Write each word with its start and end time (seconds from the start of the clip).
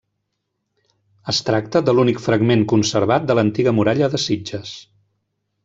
Es 1.33 1.41
tracta 1.49 1.81
de 1.89 1.95
l'únic 1.97 2.23
fragment 2.29 2.65
conservat 2.73 3.29
de 3.33 3.37
l'antiga 3.41 3.75
muralla 3.81 4.11
de 4.15 4.25
Sitges. 4.27 4.73